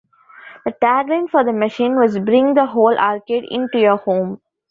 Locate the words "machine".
1.53-1.95